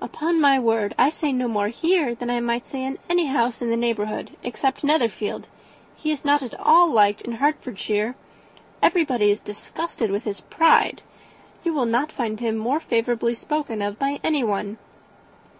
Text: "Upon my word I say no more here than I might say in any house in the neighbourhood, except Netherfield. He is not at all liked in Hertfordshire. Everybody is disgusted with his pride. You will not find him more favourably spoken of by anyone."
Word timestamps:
"Upon 0.00 0.40
my 0.40 0.56
word 0.56 0.94
I 0.96 1.10
say 1.10 1.32
no 1.32 1.48
more 1.48 1.66
here 1.66 2.14
than 2.14 2.30
I 2.30 2.38
might 2.38 2.64
say 2.64 2.84
in 2.84 2.96
any 3.10 3.26
house 3.26 3.60
in 3.60 3.70
the 3.70 3.76
neighbourhood, 3.76 4.36
except 4.44 4.84
Netherfield. 4.84 5.48
He 5.96 6.12
is 6.12 6.24
not 6.24 6.44
at 6.44 6.54
all 6.60 6.88
liked 6.92 7.22
in 7.22 7.32
Hertfordshire. 7.32 8.14
Everybody 8.80 9.32
is 9.32 9.40
disgusted 9.40 10.12
with 10.12 10.22
his 10.22 10.40
pride. 10.42 11.02
You 11.64 11.74
will 11.74 11.86
not 11.86 12.12
find 12.12 12.38
him 12.38 12.56
more 12.56 12.78
favourably 12.78 13.34
spoken 13.34 13.82
of 13.82 13.98
by 13.98 14.20
anyone." 14.22 14.78